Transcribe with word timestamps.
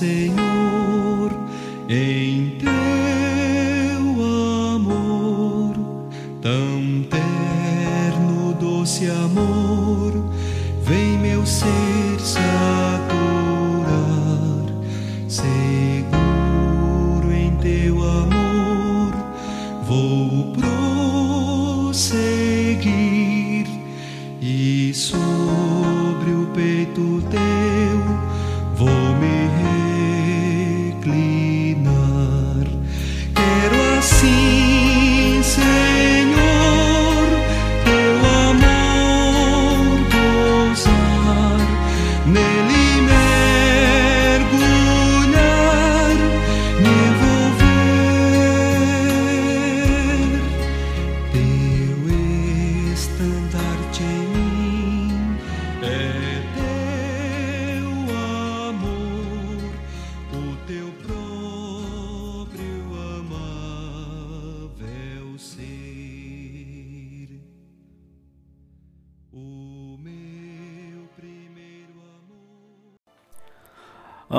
Imerso, 0.00 0.06
ó 0.06 0.39
Senhor, 0.39 0.39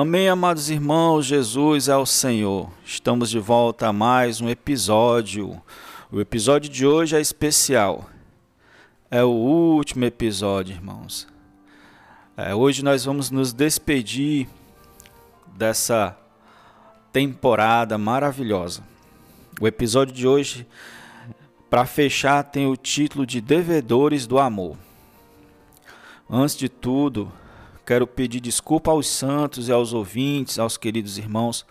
Amém, 0.02 0.28
amados 0.28 0.68
irmãos, 0.68 1.26
Jesus 1.26 1.86
é 1.86 1.96
o 1.96 2.04
Senhor. 2.04 2.68
Estamos 2.84 3.30
de 3.30 3.38
volta 3.38 3.86
a 3.86 3.92
mais 3.92 4.40
um 4.40 4.48
episódio. 4.48 5.62
O 6.10 6.20
episódio 6.20 6.68
de 6.68 6.84
hoje 6.84 7.14
é 7.14 7.20
especial. 7.20 8.10
É 9.08 9.22
o 9.22 9.28
último 9.28 10.04
episódio, 10.04 10.74
irmãos. 10.74 11.28
É, 12.36 12.52
hoje 12.52 12.82
nós 12.82 13.04
vamos 13.04 13.30
nos 13.30 13.52
despedir 13.52 14.48
dessa 15.56 16.18
temporada 17.12 17.96
maravilhosa. 17.96 18.82
O 19.60 19.68
episódio 19.68 20.12
de 20.12 20.26
hoje, 20.26 20.66
para 21.70 21.86
fechar, 21.86 22.42
tem 22.42 22.66
o 22.66 22.76
título 22.76 23.24
de 23.24 23.40
Devedores 23.40 24.26
do 24.26 24.40
Amor. 24.40 24.76
Antes 26.28 26.56
de 26.56 26.68
tudo, 26.68 27.32
quero 27.84 28.06
pedir 28.06 28.40
desculpa 28.40 28.90
aos 28.90 29.08
santos 29.08 29.68
e 29.68 29.72
aos 29.72 29.92
ouvintes, 29.92 30.58
aos 30.58 30.76
queridos 30.76 31.18
irmãos, 31.18 31.66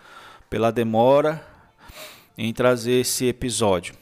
pela 0.48 0.70
demora 0.70 1.44
em 2.36 2.52
trazer 2.52 3.00
esse 3.00 3.26
episódio. 3.26 3.94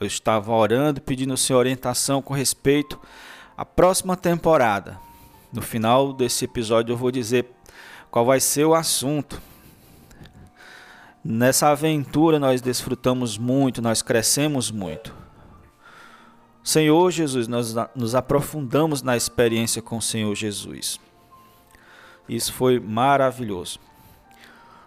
Eu 0.00 0.06
estava 0.06 0.52
orando, 0.52 1.00
pedindo 1.00 1.36
sua 1.36 1.56
orientação 1.56 2.20
com 2.20 2.34
respeito 2.34 3.00
à 3.56 3.64
próxima 3.64 4.16
temporada. 4.16 4.98
No 5.52 5.62
final 5.62 6.12
desse 6.12 6.44
episódio 6.44 6.92
eu 6.92 6.96
vou 6.96 7.10
dizer 7.10 7.46
qual 8.10 8.24
vai 8.24 8.40
ser 8.40 8.64
o 8.64 8.74
assunto. 8.74 9.40
Nessa 11.24 11.68
aventura 11.68 12.38
nós 12.38 12.60
desfrutamos 12.60 13.38
muito, 13.38 13.80
nós 13.80 14.02
crescemos 14.02 14.70
muito. 14.70 15.14
Senhor 16.62 17.10
Jesus, 17.10 17.46
nós 17.46 17.74
nos 17.94 18.14
aprofundamos 18.14 19.02
na 19.02 19.16
experiência 19.16 19.80
com 19.80 19.98
o 19.98 20.02
Senhor 20.02 20.34
Jesus. 20.34 20.98
Isso 22.28 22.52
foi 22.52 22.80
maravilhoso. 22.80 23.78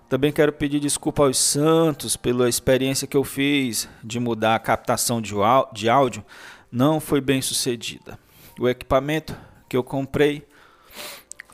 Também 0.09 0.31
quero 0.31 0.53
pedir 0.53 0.79
desculpa 0.79 1.23
aos 1.23 1.37
santos 1.37 2.15
pela 2.15 2.47
experiência 2.47 3.07
que 3.07 3.17
eu 3.17 3.23
fiz 3.23 3.89
de 4.03 4.19
mudar 4.19 4.55
a 4.55 4.59
captação 4.59 5.21
de 5.21 5.89
áudio. 5.89 6.23
Não 6.71 6.99
foi 6.99 7.19
bem 7.19 7.41
sucedida. 7.41 8.17
O 8.57 8.69
equipamento 8.69 9.35
que 9.67 9.75
eu 9.75 9.83
comprei 9.83 10.47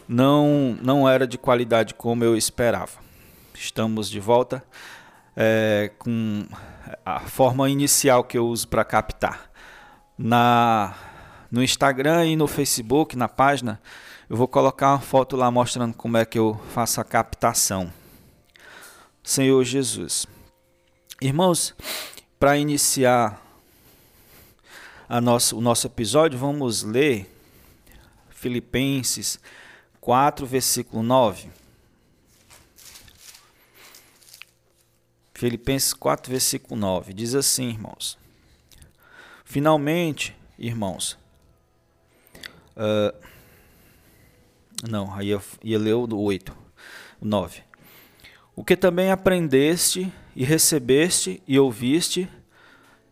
não, 0.07 0.77
não 0.81 1.09
era 1.09 1.25
de 1.25 1.37
qualidade 1.37 1.93
como 1.95 2.23
eu 2.23 2.37
esperava. 2.37 2.91
Estamos 3.55 4.09
de 4.09 4.19
volta 4.19 4.63
é, 5.35 5.91
com 5.97 6.45
a 7.05 7.21
forma 7.21 7.69
inicial 7.69 8.23
que 8.23 8.37
eu 8.37 8.47
uso 8.47 8.67
para 8.67 8.83
captar. 8.83 9.51
Na, 10.15 10.93
no 11.51 11.63
Instagram 11.63 12.25
e 12.27 12.35
no 12.35 12.47
Facebook, 12.47 13.17
na 13.17 13.27
página, 13.27 13.81
eu 14.33 14.37
vou 14.37 14.47
colocar 14.47 14.93
uma 14.93 14.99
foto 14.99 15.35
lá 15.35 15.51
mostrando 15.51 15.93
como 15.93 16.17
é 16.17 16.25
que 16.25 16.39
eu 16.39 16.59
faço 16.73 16.99
a 16.99 17.03
captação. 17.03 17.93
Senhor 19.23 19.63
Jesus. 19.63 20.25
Irmãos, 21.21 21.75
para 22.39 22.57
iniciar 22.57 23.39
a 25.07 25.21
nossa, 25.21 25.55
o 25.55 25.61
nosso 25.61 25.85
episódio, 25.85 26.39
vamos 26.39 26.81
ler 26.81 27.31
Filipenses 28.31 29.39
4, 30.01 30.47
versículo 30.47 31.03
9. 31.03 31.51
Filipenses 35.35 35.93
4, 35.93 36.31
versículo 36.31 36.75
9. 36.81 37.13
Diz 37.13 37.35
assim, 37.35 37.69
irmãos. 37.69 38.17
Finalmente, 39.45 40.35
irmãos. 40.57 41.19
ah, 42.75 43.13
não, 44.87 45.13
aí 45.13 45.29
eu 45.29 45.41
ia 45.63 45.77
ler 45.77 45.93
o 45.93 46.07
do 46.07 46.19
8, 46.19 46.55
o 47.21 47.25
9. 47.25 47.61
O 48.55 48.63
que 48.63 48.75
também 48.75 49.11
aprendeste 49.11 50.11
e 50.35 50.43
recebeste 50.43 51.41
e 51.47 51.57
ouviste 51.57 52.29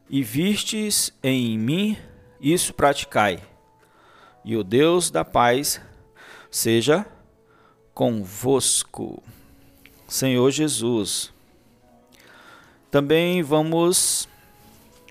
e 0.09 0.21
vistes 0.23 1.13
em 1.23 1.57
mim, 1.57 1.97
isso 2.39 2.73
praticai. 2.73 3.41
E 4.43 4.57
o 4.57 4.63
Deus 4.63 5.09
da 5.09 5.23
paz 5.23 5.81
seja 6.49 7.05
convosco. 7.93 9.23
Senhor 10.07 10.51
Jesus. 10.51 11.31
Também 12.89 13.41
vamos 13.41 14.27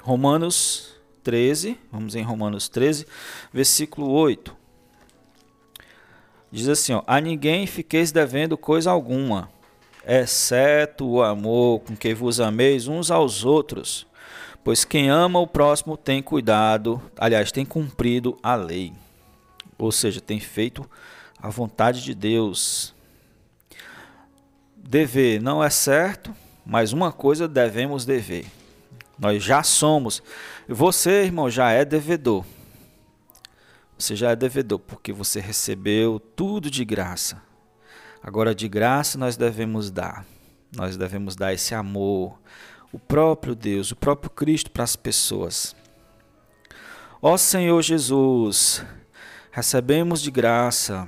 Romanos 0.02 0.94
13, 1.22 1.78
vamos 1.90 2.14
em 2.14 2.22
Romanos 2.22 2.68
13, 2.68 3.06
versículo 3.52 4.10
8. 4.10 4.59
Diz 6.50 6.68
assim, 6.68 6.92
ó: 6.92 7.02
A 7.06 7.20
ninguém 7.20 7.66
fiqueis 7.66 8.10
devendo 8.10 8.56
coisa 8.56 8.90
alguma, 8.90 9.50
exceto 10.06 11.06
o 11.06 11.22
amor 11.22 11.80
com 11.80 11.96
que 11.96 12.12
vos 12.14 12.40
ameis 12.40 12.88
uns 12.88 13.10
aos 13.10 13.44
outros. 13.44 14.06
Pois 14.62 14.84
quem 14.84 15.08
ama 15.08 15.38
o 15.38 15.46
próximo 15.46 15.96
tem 15.96 16.22
cuidado, 16.22 17.00
aliás, 17.16 17.50
tem 17.50 17.64
cumprido 17.64 18.36
a 18.42 18.54
lei. 18.54 18.92
Ou 19.78 19.90
seja, 19.90 20.20
tem 20.20 20.38
feito 20.38 20.88
a 21.40 21.48
vontade 21.48 22.02
de 22.02 22.14
Deus. 22.14 22.94
Dever 24.76 25.40
não 25.40 25.64
é 25.64 25.70
certo, 25.70 26.34
mas 26.66 26.92
uma 26.92 27.10
coisa 27.10 27.48
devemos 27.48 28.04
dever. 28.04 28.44
Nós 29.18 29.42
já 29.42 29.62
somos. 29.62 30.22
Você, 30.68 31.24
irmão, 31.24 31.50
já 31.50 31.70
é 31.70 31.84
devedor. 31.84 32.44
Você 34.00 34.16
já 34.16 34.30
é 34.30 34.36
devedor 34.36 34.78
porque 34.78 35.12
você 35.12 35.40
recebeu 35.40 36.18
tudo 36.18 36.70
de 36.70 36.86
graça. 36.86 37.42
Agora, 38.22 38.54
de 38.54 38.66
graça, 38.66 39.18
nós 39.18 39.36
devemos 39.36 39.90
dar. 39.90 40.24
Nós 40.74 40.96
devemos 40.96 41.36
dar 41.36 41.52
esse 41.52 41.74
amor, 41.74 42.40
o 42.90 42.98
próprio 42.98 43.54
Deus, 43.54 43.90
o 43.90 43.96
próprio 43.96 44.30
Cristo 44.30 44.70
para 44.70 44.84
as 44.84 44.96
pessoas. 44.96 45.76
Ó 47.20 47.36
Senhor 47.36 47.82
Jesus, 47.82 48.82
recebemos 49.52 50.22
de 50.22 50.30
graça. 50.30 51.06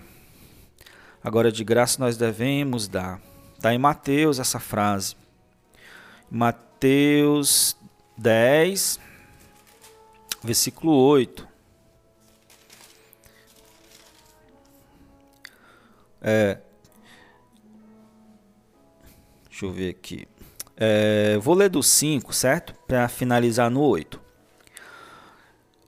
Agora, 1.24 1.50
de 1.50 1.64
graça, 1.64 1.98
nós 1.98 2.18
devemos 2.18 2.88
dar. 2.88 3.22
Está 3.54 3.72
em 3.72 3.78
Mateus 3.78 4.38
essa 4.38 4.60
frase. 4.60 5.16
Mateus 6.30 7.74
10, 8.18 9.00
versículo 10.44 10.92
8. 10.92 11.51
É, 16.22 16.58
deixa 19.50 19.66
eu 19.66 19.72
ver 19.72 19.90
aqui. 19.90 20.28
É, 20.76 21.36
vou 21.38 21.54
ler 21.54 21.68
do 21.68 21.82
5, 21.82 22.32
certo? 22.32 22.74
Para 22.86 23.08
finalizar 23.08 23.70
no 23.70 23.80
8. 23.80 24.20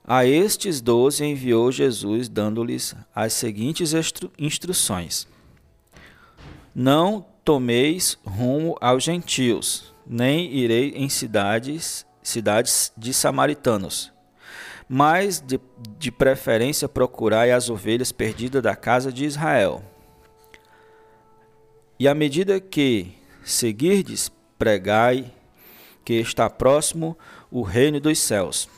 A 0.06 0.26
estes 0.26 0.82
doze 0.82 1.24
enviou 1.24 1.72
Jesus, 1.72 2.28
dando-lhes 2.28 2.94
as 3.14 3.32
seguintes 3.32 3.94
instru 3.94 4.30
instruções: 4.38 5.26
Não 6.74 7.24
tomeis 7.42 8.18
rumo 8.22 8.76
aos 8.82 9.02
gentios, 9.02 9.94
nem 10.06 10.52
irei 10.52 10.90
em 10.90 11.08
cidades, 11.08 12.04
cidades 12.22 12.92
de 12.98 13.14
samaritanos, 13.14 14.12
mas 14.86 15.40
de, 15.40 15.58
de 15.98 16.12
preferência 16.12 16.86
procurai 16.86 17.50
as 17.50 17.70
ovelhas 17.70 18.12
perdidas 18.12 18.62
da 18.62 18.76
casa 18.76 19.10
de 19.10 19.24
Israel. 19.24 19.82
E 21.98 22.08
à 22.08 22.14
medida 22.14 22.60
que 22.60 23.12
seguirdes, 23.44 24.30
pregai 24.58 25.32
que 26.04 26.14
está 26.14 26.50
próximo 26.50 27.16
o 27.50 27.62
reino 27.62 28.00
dos 28.00 28.18
céus. 28.18 28.68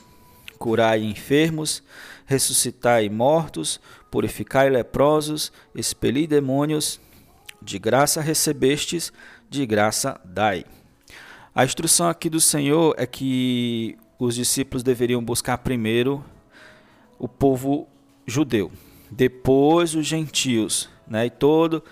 Curai 0.59 1.03
enfermos, 1.03 1.83
ressuscitai 2.25 3.09
mortos, 3.09 3.79
purificai 4.11 4.69
leprosos, 4.69 5.51
expeli 5.73 6.27
demônios, 6.27 6.99
de 7.61 7.79
graça 7.79 8.21
recebestes, 8.21 9.11
de 9.49 9.65
graça 9.65 10.19
dai. 10.23 10.63
A 11.55 11.65
instrução 11.65 12.07
aqui 12.07 12.29
do 12.29 12.39
Senhor 12.39 12.93
é 12.97 13.07
que 13.07 13.97
os 14.19 14.35
discípulos 14.35 14.83
deveriam 14.83 15.23
buscar 15.23 15.57
primeiro 15.57 16.23
o 17.17 17.27
povo 17.27 17.87
judeu, 18.27 18.71
depois 19.09 19.95
os 19.95 20.05
gentios, 20.05 20.87
né, 21.07 21.25
e 21.25 21.29
todo, 21.29 21.83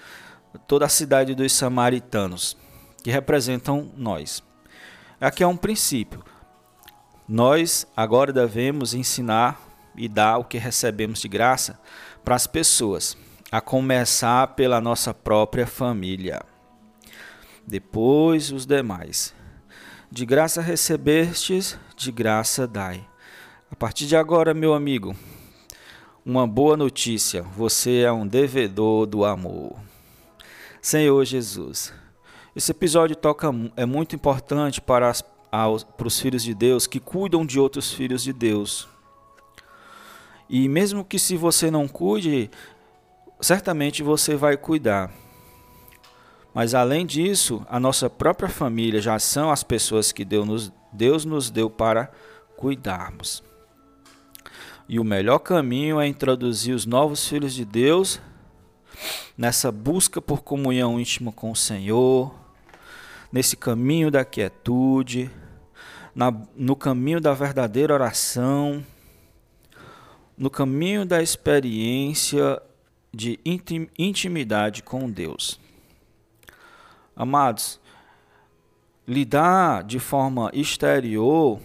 toda 0.68 0.86
a 0.86 0.90
cidade 0.90 1.36
dos 1.36 1.52
samaritanos, 1.54 2.58
que 3.04 3.12
representam 3.12 3.92
nós. 3.96 4.44
Aqui 5.20 5.44
é 5.44 5.48
um 5.48 5.58
princípio. 5.58 6.24
Nós 7.28 7.88
agora 7.96 8.32
devemos 8.32 8.94
ensinar 8.94 9.60
e 9.96 10.08
dar 10.08 10.38
o 10.38 10.44
que 10.44 10.58
recebemos 10.58 11.20
de 11.22 11.28
graça 11.28 11.80
para 12.24 12.36
as 12.36 12.46
pessoas, 12.46 13.18
a 13.52 13.62
começar 13.62 14.48
pela 14.50 14.82
nossa 14.82 15.14
própria 15.14 15.66
família. 15.66 16.42
Depois 17.66 18.52
os 18.52 18.66
demais. 18.66 19.34
De 20.12 20.26
graça 20.26 20.62
recebestes, 20.62 21.78
de 21.96 22.12
graça 22.12 22.68
dai. 22.68 23.06
A 23.72 23.76
partir 23.76 24.06
de 24.06 24.16
agora, 24.16 24.54
meu 24.54 24.74
amigo, 24.74 25.16
uma 26.26 26.48
boa 26.48 26.78
notícia: 26.78 27.42
você 27.42 28.02
é 28.02 28.12
um 28.12 28.28
devedor 28.28 29.06
do 29.06 29.26
amor. 29.26 29.76
Senhor 30.86 31.26
Jesus, 31.26 31.92
esse 32.56 32.70
episódio 32.70 33.16
toca 33.16 33.50
é 33.76 33.88
muito 33.88 34.16
importante 34.16 34.80
para 34.80 35.10
as 35.10 35.24
aos, 35.52 35.84
para 35.84 36.06
os 36.06 36.20
filhos 36.20 36.44
de 36.44 36.54
Deus 36.54 36.86
que 36.86 37.00
cuidam 37.00 37.44
de 37.44 37.60
outros 37.60 37.92
filhos 37.92 38.22
de 38.22 38.32
Deus. 38.32 38.88
E 40.48 40.70
mesmo 40.70 41.04
que 41.04 41.18
se 41.18 41.36
você 41.36 41.72
não 41.72 41.88
cuide, 41.88 42.52
certamente 43.42 44.04
você 44.04 44.36
vai 44.36 44.56
cuidar. 44.56 45.12
Mas 46.54 46.76
além 46.76 47.04
disso, 47.04 47.66
a 47.68 47.80
nossa 47.80 48.08
própria 48.08 48.48
família 48.48 49.02
já 49.02 49.18
são 49.18 49.50
as 49.50 49.64
pessoas 49.64 50.12
que 50.12 50.24
Deus 50.24 50.46
nos, 50.46 50.74
Deus 50.94 51.26
nos 51.26 51.50
deu 51.50 51.68
para 51.68 52.12
cuidarmos. 52.56 53.44
E 54.88 55.00
o 55.00 55.04
melhor 55.04 55.40
caminho 55.40 56.00
é 56.00 56.06
introduzir 56.06 56.76
os 56.76 56.86
novos 56.86 57.28
filhos 57.28 57.56
de 57.56 57.66
Deus 57.66 58.22
nessa 59.38 59.72
busca 59.72 60.22
por 60.22 60.42
comunhão 60.44 61.00
íntima 61.00 61.32
com 61.32 61.52
o 61.52 61.56
Senhor, 61.56 62.34
nesse 63.32 63.58
caminho 63.58 64.10
da 64.10 64.24
quietude, 64.24 65.30
na, 66.14 66.34
no 66.56 66.76
caminho 66.76 67.20
da 67.20 67.34
verdadeira 67.34 67.94
oração, 67.94 68.86
no 70.38 70.50
caminho 70.50 71.06
da 71.06 71.22
experiência 71.22 72.62
de 73.14 73.40
intimidade 73.98 74.84
com 74.84 75.10
Deus. 75.10 75.60
Amados, 77.16 77.80
lidar 79.08 79.84
de 79.84 80.00
forma 80.00 80.50
exterior, 80.54 81.60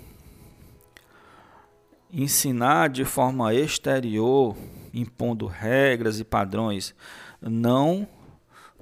ensinar 2.12 2.88
de 2.88 3.04
forma 3.04 3.54
exterior, 3.54 4.56
impondo 4.92 5.46
regras 5.46 6.20
e 6.20 6.24
padrões, 6.24 6.94
não 7.40 8.06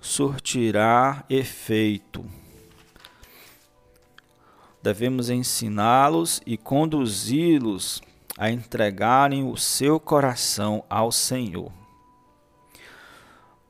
surtirá 0.01 1.25
efeito 1.29 2.25
devemos 4.83 5.29
ensiná-los 5.29 6.41
e 6.47 6.57
conduzi-los 6.57 8.01
a 8.37 8.51
entregarem 8.51 9.45
o 9.45 9.57
seu 9.57 9.99
coração 9.99 10.85
ao 10.89 11.11
Senhor. 11.11 11.71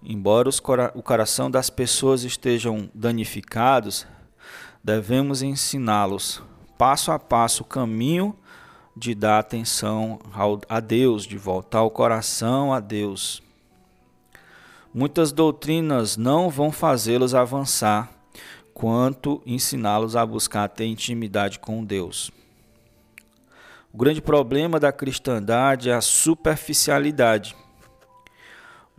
Embora 0.01 0.49
o 0.95 1.03
coração 1.03 1.51
das 1.51 1.71
pessoas 1.71 2.23
estejam 2.23 2.89
danificados, 2.95 4.07
devemos 4.85 5.43
ensiná-los 5.43 6.43
passo 6.77 7.11
a 7.11 7.19
passo 7.19 7.65
o 7.65 7.67
caminho 7.67 8.37
de 8.97 9.13
dar 9.15 9.41
atenção 9.41 10.21
a 10.69 10.79
Deus, 10.79 11.25
de 11.25 11.37
voltar 11.37 11.83
o 11.83 11.91
coração 11.91 12.73
a 12.73 12.79
Deus. 12.79 13.43
Muitas 14.99 15.31
doutrinas 15.31 16.17
não 16.17 16.51
vão 16.51 16.73
fazê-los 16.73 17.33
avançar 17.33 18.11
quanto 18.75 19.41
ensiná-los 19.47 20.17
a 20.17 20.27
buscar 20.27 20.67
ter 20.67 20.87
intimidade 20.87 21.61
com 21.61 21.85
Deus. 21.85 22.33
O 23.93 23.97
grande 23.97 24.21
problema 24.21 24.81
da 24.81 24.91
cristandade 24.91 25.89
é 25.89 25.95
a 25.95 26.01
superficialidade. 26.01 27.55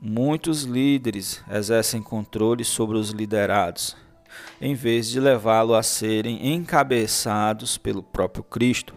Muitos 0.01 0.63
líderes 0.63 1.44
exercem 1.51 2.01
controle 2.01 2.63
sobre 2.63 2.98
os 2.98 3.10
liderados, 3.10 3.98
em 4.62 4.75
vez 4.75 5.10
de 5.10 5.19
levá-lo 5.19 5.75
a 5.75 5.84
serem 5.84 6.54
encabeçados 6.54 7.78
pelo 7.78 8.01
próprio 8.01 8.42
Cristo, 8.42 8.94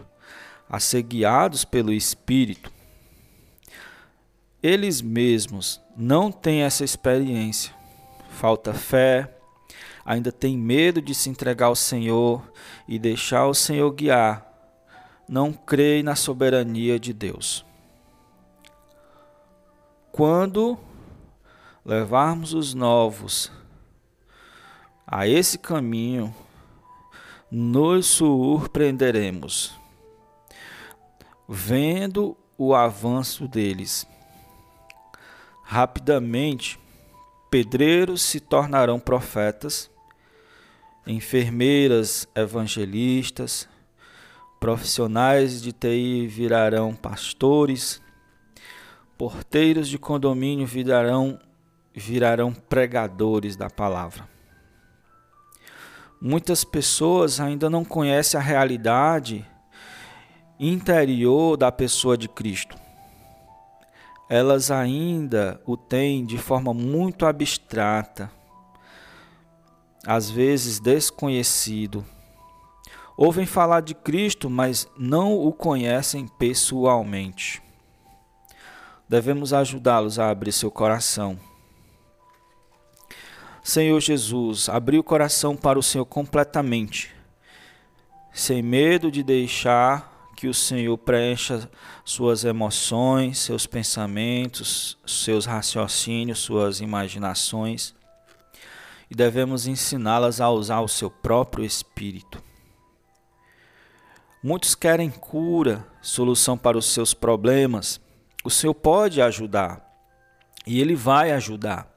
a 0.69 0.79
ser 0.79 1.01
guiados 1.01 1.65
pelo 1.65 1.91
Espírito. 1.91 2.72
Eles 4.63 5.01
mesmos 5.01 5.81
não 5.93 6.31
têm 6.31 6.61
essa 6.61 6.85
experiência. 6.85 7.75
Falta 8.29 8.73
fé, 8.73 9.35
ainda 10.05 10.31
tem 10.31 10.57
medo 10.57 11.01
de 11.01 11.13
se 11.13 11.29
entregar 11.29 11.65
ao 11.65 11.75
Senhor 11.75 12.41
e 12.87 12.97
deixar 12.97 13.45
o 13.45 13.53
Senhor 13.53 13.91
guiar, 13.91 14.49
não 15.27 15.51
crê 15.51 16.01
na 16.01 16.15
soberania 16.15 16.97
de 16.97 17.11
Deus. 17.11 17.65
Quando 20.13 20.79
levarmos 21.83 22.53
os 22.53 22.73
novos 22.73 23.51
a 25.05 25.27
esse 25.27 25.57
caminho, 25.57 26.33
nos 27.51 28.07
surpreenderemos, 28.07 29.75
vendo 31.49 32.37
o 32.57 32.73
avanço 32.73 33.45
deles. 33.47 34.07
Rapidamente, 35.63 36.79
pedreiros 37.49 38.21
se 38.21 38.39
tornarão 38.39 38.99
profetas 38.99 39.89
enfermeiras 41.05 42.27
evangelistas, 42.35 43.67
profissionais 44.59 45.61
de 45.61 45.73
TI 45.73 46.27
virarão 46.27 46.95
pastores, 46.95 48.01
porteiros 49.17 49.89
de 49.89 49.97
condomínio 49.97 50.65
virarão, 50.65 51.39
virarão 51.93 52.53
pregadores 52.53 53.55
da 53.55 53.69
palavra. 53.69 54.27
Muitas 56.21 56.63
pessoas 56.63 57.41
ainda 57.41 57.69
não 57.69 57.83
conhecem 57.83 58.39
a 58.39 58.43
realidade 58.43 59.45
interior 60.57 61.57
da 61.57 61.69
pessoa 61.69 62.17
de 62.17 62.29
Cristo. 62.29 62.82
Elas 64.35 64.71
ainda 64.71 65.61
o 65.63 65.77
têm 65.77 66.25
de 66.25 66.39
forma 66.39 66.73
muito 66.73 67.23
abstrata 67.23 68.31
às 70.03 70.27
vezes 70.27 70.79
desconhecido. 70.79 72.03
Ouvem 73.15 73.45
falar 73.45 73.81
de 73.81 73.93
Cristo, 73.93 74.49
mas 74.49 74.89
não 74.97 75.37
o 75.37 75.53
conhecem 75.53 76.27
pessoalmente. 76.27 77.61
Devemos 79.07 79.53
ajudá-los 79.53 80.17
a 80.17 80.31
abrir 80.31 80.51
seu 80.51 80.71
coração. 80.71 81.39
Senhor 83.63 83.99
Jesus, 83.99 84.67
abri 84.67 84.97
o 84.97 85.03
coração 85.03 85.55
para 85.55 85.77
o 85.77 85.83
Senhor 85.83 86.05
completamente, 86.05 87.13
sem 88.33 88.63
medo 88.63 89.11
de 89.11 89.21
deixar 89.21 90.11
que 90.43 90.47
o 90.49 90.53
Senhor 90.53 90.97
preencha 90.97 91.69
suas 92.03 92.43
emoções, 92.43 93.37
seus 93.37 93.65
pensamentos, 93.65 94.97
seus 95.07 95.45
raciocínios, 95.45 96.39
suas 96.39 96.81
imaginações 96.81 97.95
e 99.09 99.15
devemos 99.15 99.67
ensiná-las 99.67 100.41
a 100.41 100.49
usar 100.49 100.81
o 100.81 100.87
seu 100.89 101.09
próprio 101.09 101.63
espírito. 101.63 102.43
Muitos 104.43 104.75
querem 104.75 105.09
cura, 105.09 105.87
solução 106.01 106.57
para 106.57 106.77
os 106.77 106.87
seus 106.87 107.13
problemas. 107.13 108.01
O 108.43 108.49
Senhor 108.49 108.73
pode 108.73 109.21
ajudar 109.21 109.81
e 110.67 110.81
Ele 110.81 110.93
vai 110.93 111.31
ajudar, 111.31 111.87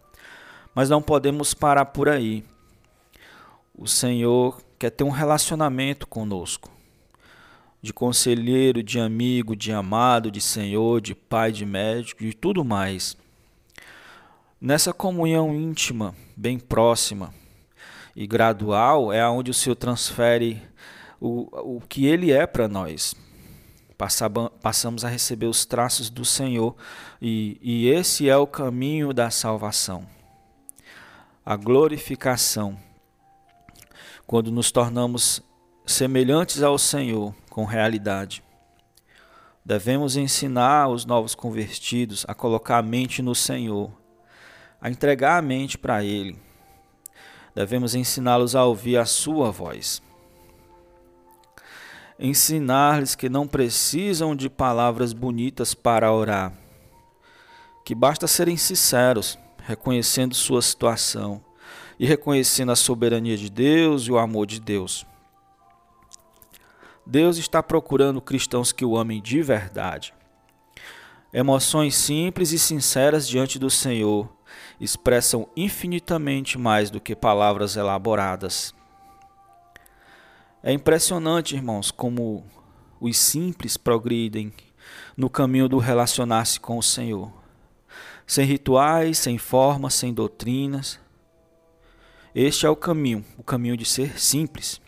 mas 0.73 0.89
não 0.89 1.03
podemos 1.03 1.53
parar 1.53 1.87
por 1.87 2.09
aí. 2.09 2.45
O 3.75 3.89
Senhor 3.89 4.63
quer 4.79 4.91
ter 4.91 5.03
um 5.03 5.11
relacionamento 5.11 6.07
conosco, 6.07 6.76
de 7.81 7.93
conselheiro, 7.93 8.83
de 8.83 8.99
amigo, 8.99 9.55
de 9.55 9.73
amado, 9.73 10.31
de 10.31 10.41
Senhor, 10.41 11.01
de 11.01 11.15
pai, 11.15 11.53
de 11.53 11.65
médico 11.65 12.25
e 12.25 12.33
tudo 12.33 12.65
mais. 12.65 13.17
Nessa 14.61 14.93
comunhão 14.93 15.55
íntima, 15.55 16.15
bem 16.37 16.59
próxima 16.59 17.33
e 18.15 18.27
gradual, 18.27 19.13
é 19.13 19.29
onde 19.29 19.51
o 19.51 19.55
Senhor 19.55 19.77
transfere 19.77 20.63
o, 21.21 21.77
o 21.77 21.81
que 21.81 22.07
Ele 22.07 22.33
é 22.33 22.47
para 22.47 22.67
nós. 22.67 23.15
Passamos 24.63 25.05
a 25.05 25.09
receber 25.09 25.47
os 25.47 25.65
traços 25.65 26.11
do 26.11 26.25
Senhor 26.25 26.75
e, 27.21 27.59
e 27.63 27.89
esse 27.89 28.29
é 28.29 28.37
o 28.37 28.47
caminho 28.47 29.13
da 29.13 29.31
salvação. 29.31 30.07
A 31.45 31.57
glorificação. 31.57 32.77
Quando 34.27 34.51
nos 34.51 34.73
tornamos 34.73 35.43
semelhantes 35.87 36.63
ao 36.63 36.77
Senhor 36.77 37.35
com 37.49 37.65
realidade. 37.65 38.43
Devemos 39.65 40.17
ensinar 40.17 40.89
os 40.89 41.05
novos 41.05 41.35
convertidos 41.35 42.25
a 42.29 42.35
colocar 42.35 42.79
a 42.79 42.83
mente 42.83 43.23
no 43.23 43.35
Senhor, 43.35 43.91
a 44.81 44.91
entregar 44.91 45.39
a 45.39 45.43
mente 45.43 45.79
para 45.79 46.05
Ele. 46.05 46.39
Devemos 47.55 47.95
ensiná-los 47.95 48.55
a 48.55 48.65
ouvir 48.65 48.99
a 48.99 49.07
Sua 49.07 49.51
voz 49.51 50.03
ensinar-lhes 52.19 53.15
que 53.15 53.29
não 53.29 53.47
precisam 53.47 54.35
de 54.35 54.49
palavras 54.49 55.13
bonitas 55.13 55.75
para 55.75 56.13
orar, 56.13 56.53
que 57.85 57.95
basta 57.95 58.27
serem 58.27 58.57
sinceros, 58.57 59.39
reconhecendo 59.63 60.35
sua 60.35 60.63
situação 60.63 61.43
e 61.99 62.07
reconhecendo 62.07 62.73
a 62.73 62.77
soberania 62.77 63.37
de 63.37 63.51
Deus 63.51 64.05
e 64.05 64.13
o 64.13 64.19
amor 64.19 64.47
de 64.47 64.61
Deus. 64.61 65.07
Deus 67.07 67.37
está 67.37 67.63
procurando 67.63 68.21
cristãos 68.21 68.73
que 68.73 68.85
o 68.85 68.97
amem 68.97 69.23
de 69.23 69.41
verdade. 69.41 70.13
Emoções 71.33 71.95
simples 71.95 72.51
e 72.51 72.59
sinceras 72.59 73.29
diante 73.29 73.59
do 73.59 73.71
Senhor 73.71 74.29
expressam 74.81 75.49
infinitamente 75.57 76.59
mais 76.59 76.91
do 76.91 77.01
que 77.01 77.15
palavras 77.15 77.77
elaboradas. 77.77 78.75
É 80.63 80.73
impressionante, 80.73 81.55
irmãos, 81.55 81.93
como 81.93 82.45
os 83.01 83.17
simples 83.17 83.77
progridem 83.77 84.53
no 85.17 85.31
caminho 85.31 85.69
do 85.69 85.79
relacionar-se 85.79 86.59
com 86.59 86.77
o 86.77 86.83
Senhor. 86.83 87.33
Sem 88.27 88.45
rituais, 88.45 89.19
sem 89.19 89.39
formas, 89.39 89.95
sem 89.95 90.13
doutrinas. 90.13 90.99
Este 92.35 92.67
é 92.67 92.71
o 92.71 92.75
caminho, 92.75 93.25
o 93.39 93.45
caminho 93.45 93.77
de 93.77 93.85
ser 93.85 94.19
simples. 94.19 94.81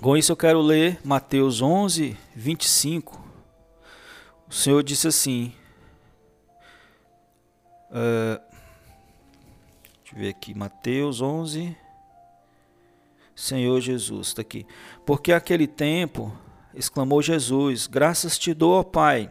Com 0.00 0.16
isso 0.16 0.32
eu 0.32 0.36
quero 0.36 0.60
ler 0.60 0.98
Mateus 1.04 1.62
11, 1.62 2.16
25. 2.34 3.22
O 4.48 4.52
Senhor 4.52 4.82
disse 4.82 5.08
assim. 5.08 5.52
Uh, 7.90 8.40
deixa 10.02 10.16
eu 10.16 10.18
ver 10.18 10.28
aqui, 10.30 10.52
Mateus 10.52 11.22
11, 11.22 11.76
Senhor 13.36 13.80
Jesus, 13.80 14.28
está 14.28 14.42
aqui. 14.42 14.66
Porque 15.06 15.32
aquele 15.32 15.68
tempo, 15.68 16.36
exclamou 16.74 17.22
Jesus, 17.22 17.86
graças 17.86 18.36
te 18.36 18.52
dou, 18.52 18.80
ó 18.80 18.82
Pai, 18.82 19.30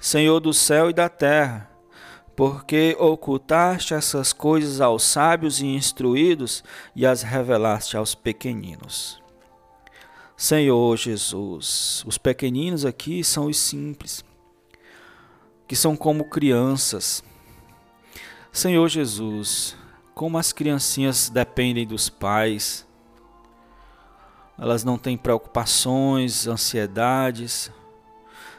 Senhor 0.00 0.40
do 0.40 0.52
céu 0.52 0.90
e 0.90 0.92
da 0.92 1.08
terra, 1.08 1.70
porque 2.34 2.96
ocultaste 2.98 3.94
essas 3.94 4.32
coisas 4.32 4.80
aos 4.80 5.04
sábios 5.04 5.60
e 5.60 5.66
instruídos 5.66 6.64
e 6.94 7.06
as 7.06 7.22
revelaste 7.22 7.96
aos 7.96 8.16
pequeninos. 8.16 9.24
Senhor 10.36 10.94
Jesus, 10.98 12.04
os 12.06 12.18
pequeninos 12.18 12.84
aqui 12.84 13.24
são 13.24 13.46
os 13.46 13.56
simples, 13.56 14.22
que 15.66 15.74
são 15.74 15.96
como 15.96 16.28
crianças. 16.28 17.24
Senhor 18.52 18.86
Jesus, 18.88 19.74
como 20.14 20.36
as 20.36 20.52
criancinhas 20.52 21.30
dependem 21.30 21.86
dos 21.86 22.10
pais, 22.10 22.86
elas 24.58 24.84
não 24.84 24.98
têm 24.98 25.16
preocupações, 25.16 26.46
ansiedades, 26.46 27.70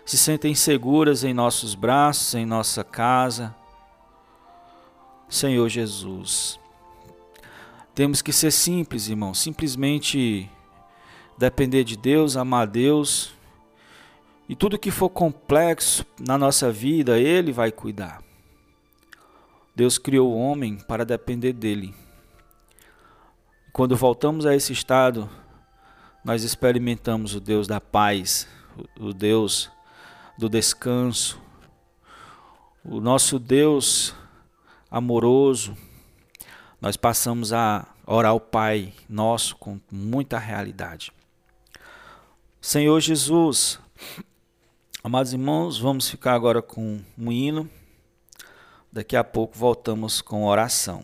se 0.03 0.17
sentem 0.17 0.55
seguras 0.55 1.23
em 1.23 1.33
nossos 1.33 1.75
braços, 1.75 2.33
em 2.33 2.45
nossa 2.45 2.83
casa. 2.83 3.55
Senhor 5.29 5.69
Jesus, 5.69 6.59
temos 7.93 8.21
que 8.23 8.33
ser 8.33 8.51
simples, 8.51 9.09
irmão, 9.09 9.33
simplesmente 9.33 10.49
depender 11.37 11.83
de 11.83 11.95
Deus, 11.95 12.35
amar 12.35 12.67
Deus, 12.67 13.33
e 14.49 14.55
tudo 14.55 14.79
que 14.79 14.91
for 14.91 15.09
complexo 15.09 16.05
na 16.19 16.37
nossa 16.37 16.71
vida, 16.71 17.19
Ele 17.19 17.51
vai 17.51 17.71
cuidar. 17.71 18.23
Deus 19.75 19.97
criou 19.97 20.31
o 20.31 20.37
homem 20.37 20.77
para 20.77 21.05
depender 21.05 21.53
dele. 21.53 21.93
Quando 23.71 23.95
voltamos 23.95 24.45
a 24.45 24.55
esse 24.55 24.73
estado 24.73 25.29
nós 26.27 26.43
experimentamos 26.43 27.35
o 27.35 27.39
Deus 27.39 27.67
da 27.67 27.79
paz, 27.79 28.49
o 28.99 29.13
Deus 29.13 29.71
do 30.37 30.49
descanso, 30.49 31.39
o 32.83 32.99
nosso 32.99 33.39
Deus 33.39 34.13
amoroso. 34.91 35.73
Nós 36.81 36.97
passamos 36.97 37.53
a 37.53 37.87
orar 38.05 38.31
ao 38.31 38.41
Pai 38.41 38.93
nosso 39.07 39.55
com 39.55 39.79
muita 39.89 40.37
realidade. 40.37 41.13
Senhor 42.61 42.99
Jesus, 42.99 43.79
amados 45.03 45.31
irmãos, 45.31 45.79
vamos 45.79 46.09
ficar 46.09 46.33
agora 46.33 46.61
com 46.61 46.99
um 47.17 47.31
hino. 47.31 47.69
Daqui 48.91 49.15
a 49.15 49.23
pouco 49.23 49.57
voltamos 49.57 50.21
com 50.21 50.45
oração. 50.45 51.03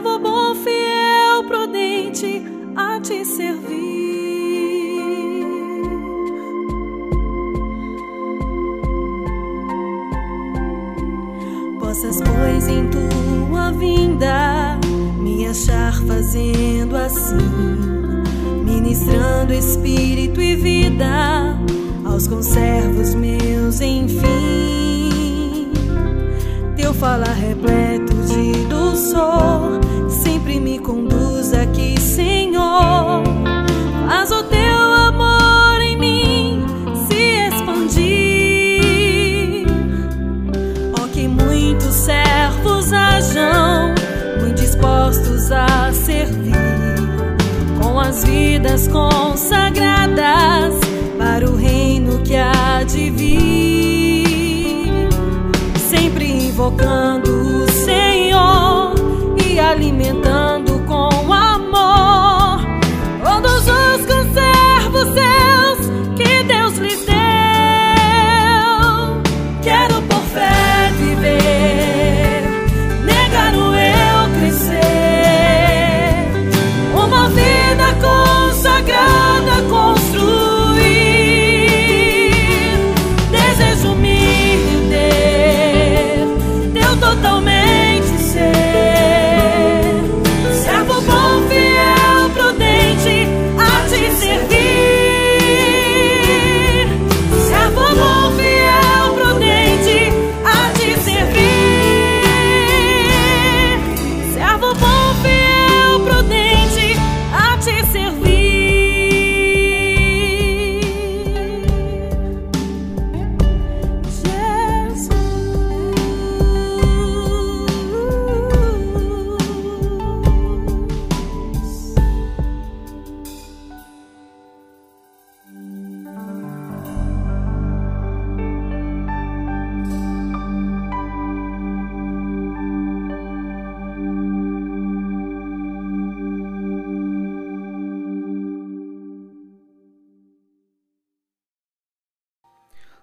Servo 0.00 0.18
bom, 0.18 0.54
fiel, 0.54 1.44
prudente, 1.46 2.42
a 2.74 2.98
te 3.00 3.22
servir. 3.22 3.68
possas, 11.78 12.16
pois, 12.22 12.66
em 12.66 12.88
tua 12.88 13.72
vinda, 13.72 14.78
minha 15.18 15.50
achar 15.50 15.92
fazendo 16.06 16.96
assim, 16.96 17.36
ministrando 18.64 19.52
espírito 19.52 20.40
e 20.40 20.56
vida 20.56 21.58
aos 22.06 22.26
conservos 22.26 23.14
meus, 23.14 23.82
enfim. 23.82 25.70
Teu 26.74 26.94
falar 26.94 27.34
repleto 27.34 28.09
de 28.40 28.64
dulçor 28.64 29.80
sempre 30.08 30.58
me 30.58 30.78
conduz 30.78 31.52
aqui, 31.52 32.00
Senhor. 32.00 33.22
Faz 34.08 34.30
o 34.30 34.42
teu 34.44 34.78
amor 35.08 35.82
em 35.82 35.98
mim 35.98 36.64
se 37.06 37.48
expandir. 37.48 38.06
Ó, 40.98 41.06
que 41.08 41.28
muitos 41.28 41.94
servos 41.94 42.90
hajam, 42.92 43.94
muito 44.40 44.60
dispostos 44.60 45.52
a 45.52 45.92
servir, 45.92 46.56
com 47.80 48.00
as 48.00 48.24
vidas 48.24 48.88
consagradas 48.88 50.74
para 51.18 51.48
o 51.48 51.56
reino 51.56 52.18
que 52.22 52.36
há 52.36 52.82
de 52.84 53.10
vir. 53.10 54.18
Sempre 55.76 56.26
invocando 56.46 57.39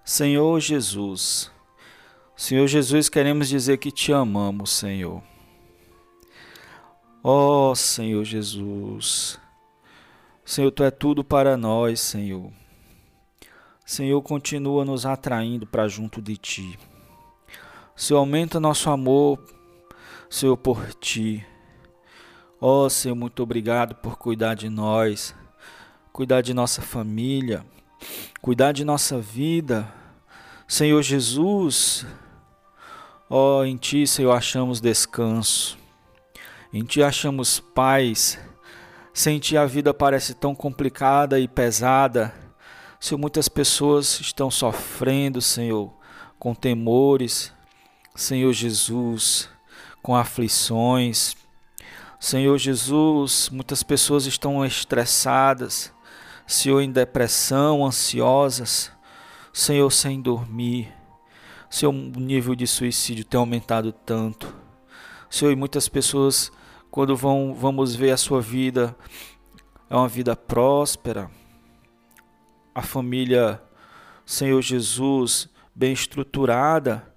Senhor 0.08 0.58
Jesus, 0.58 1.50
Senhor 2.34 2.66
Jesus, 2.66 3.10
queremos 3.10 3.46
dizer 3.46 3.76
que 3.76 3.90
te 3.90 4.10
amamos, 4.10 4.70
Senhor. 4.70 5.22
Ó 7.22 7.74
Senhor 7.74 8.24
Jesus, 8.24 9.38
Senhor, 10.46 10.70
tu 10.70 10.82
é 10.82 10.90
tudo 10.90 11.22
para 11.22 11.58
nós, 11.58 12.00
Senhor. 12.00 12.50
Senhor, 13.84 14.22
continua 14.22 14.82
nos 14.82 15.04
atraindo 15.04 15.66
para 15.66 15.86
junto 15.88 16.22
de 16.22 16.38
ti. 16.38 16.78
Senhor, 17.94 18.20
aumenta 18.20 18.58
nosso 18.58 18.88
amor, 18.88 19.38
Senhor, 20.30 20.56
por 20.56 20.94
ti. 20.94 21.44
Ó 22.58 22.88
Senhor, 22.88 23.14
muito 23.14 23.42
obrigado 23.42 23.94
por 23.96 24.16
cuidar 24.16 24.54
de 24.54 24.70
nós, 24.70 25.34
cuidar 26.14 26.40
de 26.40 26.54
nossa 26.54 26.80
família, 26.80 27.62
cuidar 28.40 28.72
de 28.72 28.84
nossa 28.84 29.18
vida. 29.18 29.92
Senhor 30.66 31.02
Jesus, 31.02 32.06
ó, 33.28 33.64
em 33.64 33.76
Ti, 33.76 34.06
Senhor, 34.06 34.32
achamos 34.32 34.80
descanso, 34.80 35.78
em 36.72 36.84
Ti 36.84 37.02
achamos 37.02 37.60
paz. 37.60 38.38
Sem 39.12 39.38
Ti 39.38 39.56
a 39.56 39.66
vida 39.66 39.92
parece 39.92 40.34
tão 40.34 40.54
complicada 40.54 41.40
e 41.40 41.48
pesada. 41.48 42.32
Senhor, 43.00 43.18
muitas 43.18 43.48
pessoas 43.48 44.20
estão 44.20 44.50
sofrendo, 44.50 45.40
Senhor, 45.40 45.92
com 46.38 46.54
temores. 46.54 47.52
Senhor 48.14 48.52
Jesus, 48.52 49.48
com 50.02 50.14
aflições. 50.16 51.36
Senhor 52.18 52.58
Jesus, 52.58 53.48
muitas 53.48 53.84
pessoas 53.84 54.26
estão 54.26 54.64
estressadas. 54.64 55.92
Senhor, 56.48 56.80
em 56.80 56.90
depressão, 56.90 57.84
ansiosas, 57.84 58.90
Senhor, 59.52 59.90
sem 59.90 60.18
dormir. 60.18 60.90
Senhor, 61.68 61.92
o 61.92 62.18
nível 62.18 62.54
de 62.54 62.66
suicídio 62.66 63.22
tem 63.22 63.38
aumentado 63.38 63.92
tanto. 63.92 64.56
Senhor, 65.28 65.52
e 65.52 65.56
muitas 65.56 65.90
pessoas, 65.90 66.50
quando 66.90 67.14
vão, 67.14 67.52
vamos 67.52 67.94
ver 67.94 68.12
a 68.12 68.16
sua 68.16 68.40
vida, 68.40 68.96
é 69.90 69.94
uma 69.94 70.08
vida 70.08 70.34
próspera. 70.34 71.30
A 72.74 72.80
família, 72.80 73.62
Senhor 74.24 74.62
Jesus, 74.62 75.50
bem 75.74 75.92
estruturada, 75.92 77.14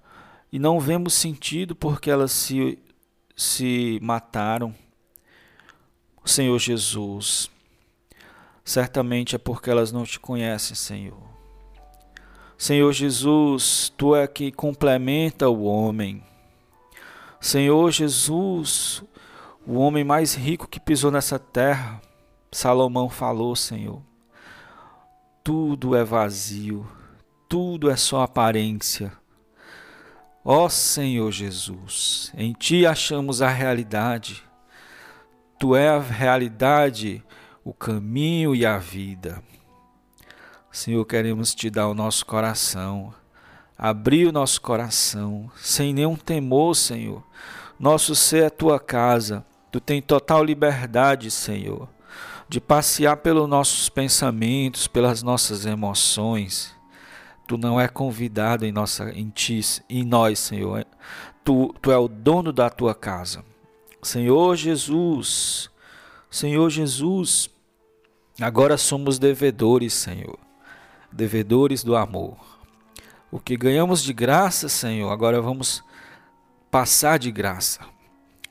e 0.52 0.58
não 0.58 0.78
vemos 0.78 1.14
sentido 1.14 1.74
porque 1.74 2.10
elas 2.10 2.32
se, 2.32 2.78
se 3.34 3.98
mataram. 4.02 4.74
Senhor 6.22 6.58
Jesus, 6.58 7.50
certamente 8.64 9.34
é 9.34 9.38
porque 9.38 9.70
elas 9.70 9.92
não 9.92 10.04
te 10.04 10.18
conhecem, 10.20 10.74
Senhor. 10.74 11.32
Senhor 12.56 12.92
Jesus, 12.92 13.92
tu 13.96 14.14
é 14.14 14.26
que 14.26 14.52
complementa 14.52 15.48
o 15.48 15.64
homem. 15.64 16.22
Senhor 17.40 17.90
Jesus, 17.90 19.02
o 19.66 19.74
homem 19.78 20.04
mais 20.04 20.34
rico 20.34 20.68
que 20.68 20.78
pisou 20.78 21.10
nessa 21.10 21.38
terra, 21.38 22.00
Salomão 22.52 23.08
falou, 23.08 23.56
Senhor. 23.56 24.00
Tudo 25.42 25.96
é 25.96 26.04
vazio, 26.04 26.86
tudo 27.48 27.90
é 27.90 27.96
só 27.96 28.22
aparência. 28.22 29.12
Ó 30.44 30.68
Senhor 30.68 31.30
Jesus, 31.30 32.32
em 32.36 32.52
ti 32.52 32.86
achamos 32.86 33.42
a 33.42 33.48
realidade. 33.48 34.42
Tu 35.58 35.74
é 35.74 35.88
a 35.88 35.98
realidade 35.98 37.24
o 37.64 37.72
caminho 37.72 38.54
e 38.54 38.66
a 38.66 38.78
vida. 38.78 39.42
Senhor, 40.70 41.04
queremos 41.04 41.54
te 41.54 41.68
dar 41.68 41.88
o 41.88 41.94
nosso 41.94 42.24
coração, 42.24 43.14
abrir 43.76 44.26
o 44.26 44.32
nosso 44.32 44.60
coração, 44.60 45.50
sem 45.56 45.92
nenhum 45.92 46.16
temor, 46.16 46.74
Senhor. 46.74 47.22
Nosso 47.78 48.14
ser 48.14 48.44
é 48.44 48.50
tua 48.50 48.80
casa, 48.80 49.44
tu 49.70 49.80
tem 49.80 50.00
total 50.00 50.42
liberdade, 50.42 51.30
Senhor, 51.30 51.88
de 52.48 52.60
passear 52.60 53.18
pelos 53.18 53.48
nossos 53.48 53.88
pensamentos, 53.88 54.86
pelas 54.86 55.22
nossas 55.22 55.66
emoções. 55.66 56.74
Tu 57.46 57.58
não 57.58 57.80
é 57.80 57.86
convidado 57.86 58.64
em, 58.64 58.72
nossa, 58.72 59.10
em 59.10 59.28
ti, 59.28 59.60
em 59.90 60.04
nós, 60.04 60.38
Senhor. 60.38 60.86
Tu, 61.44 61.74
tu 61.82 61.90
é 61.90 61.98
o 61.98 62.08
dono 62.08 62.52
da 62.52 62.70
tua 62.70 62.94
casa. 62.94 63.44
Senhor 64.02 64.56
Jesus, 64.56 65.70
Senhor 66.30 66.70
Jesus, 66.70 67.50
agora 68.40 68.76
somos 68.76 69.18
devedores, 69.18 69.92
Senhor, 69.92 70.38
devedores 71.10 71.82
do 71.84 71.96
amor. 71.96 72.36
O 73.30 73.38
que 73.40 73.56
ganhamos 73.56 74.02
de 74.02 74.12
graça, 74.12 74.68
Senhor, 74.68 75.10
agora 75.10 75.40
vamos 75.40 75.82
passar 76.70 77.18
de 77.18 77.30
graça. 77.30 77.80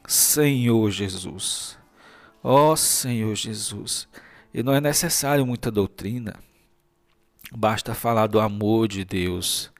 Senhor 0.07 0.89
Jesus, 0.89 1.77
ó 2.43 2.75
Senhor 2.75 3.35
Jesus, 3.35 4.07
e 4.53 4.63
não 4.63 4.73
é 4.73 4.81
necessário 4.81 5.45
muita 5.45 5.71
doutrina, 5.71 6.35
basta 7.51 7.93
falar 7.93 8.27
do 8.27 8.39
amor 8.39 8.87
de 8.87 9.05
Deus. 9.05 9.71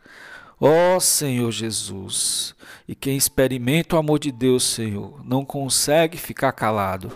Ó 0.60 1.00
Senhor 1.00 1.52
Jesus, 1.52 2.56
e 2.88 2.94
quem 2.94 3.18
experimenta 3.18 3.96
o 3.96 4.00
amor 4.00 4.20
de 4.20 4.32
Deus, 4.32 4.64
Senhor, 4.64 5.20
não 5.26 5.44
consegue 5.44 6.18
ficar 6.18 6.52
calado. 6.52 7.12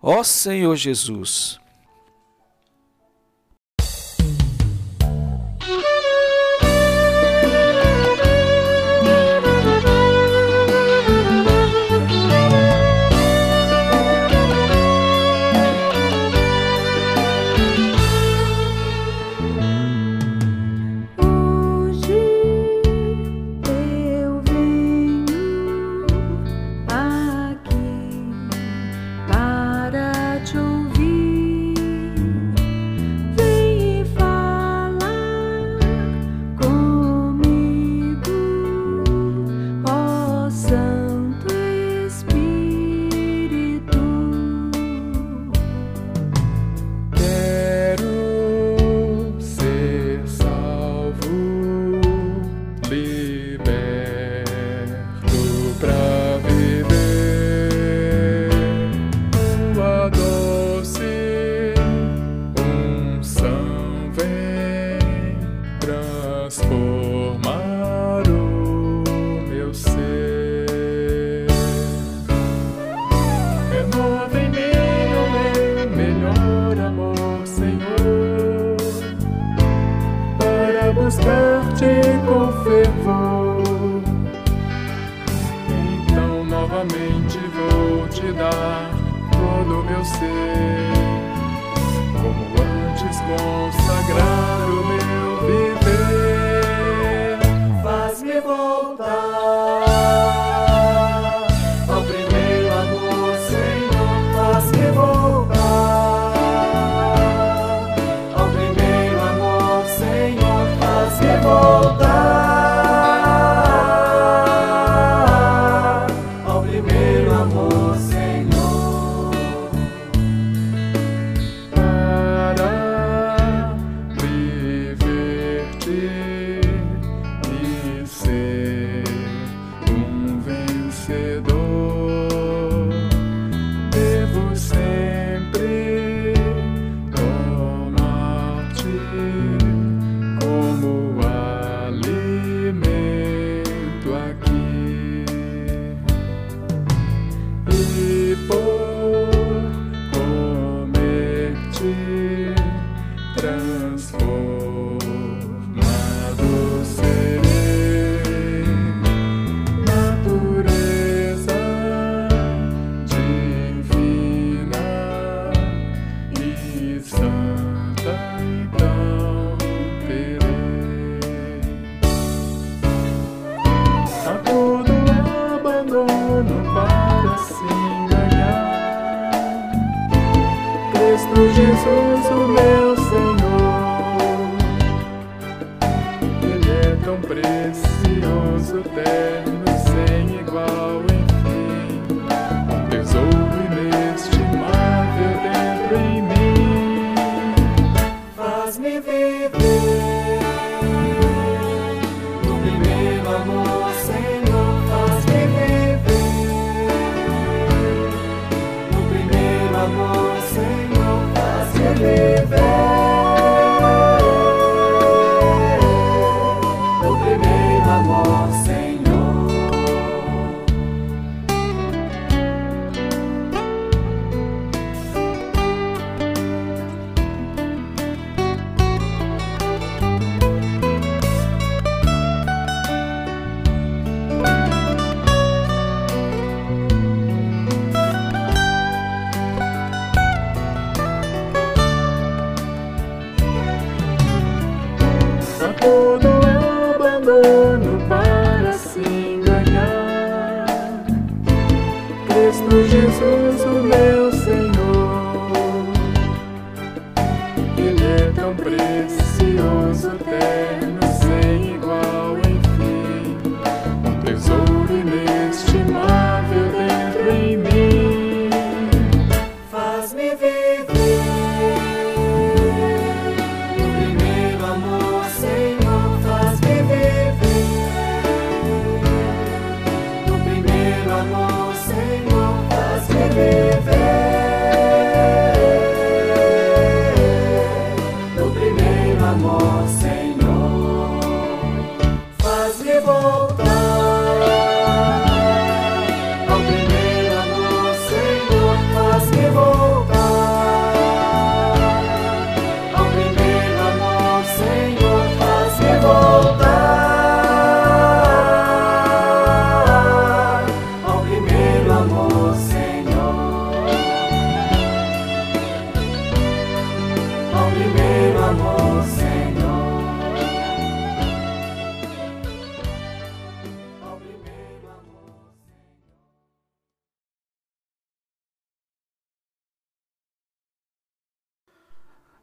Ó 0.00 0.24
Senhor 0.24 0.74
Jesus. 0.76 1.59
Thank 5.70 5.84
you. 5.84 5.99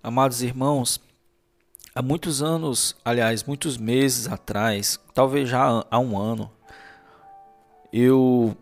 Amados 0.08 0.42
irmãos, 0.42 1.02
há 1.94 2.02
muitos 2.02 2.42
anos, 2.42 2.96
aliás, 3.04 3.44
muitos 3.44 3.76
meses 3.76 4.26
atrás, 4.26 4.98
talvez 5.14 5.50
já 5.50 5.86
há 5.92 6.00
um 6.00 6.18
ano, 6.18 6.50
eu 7.92 8.56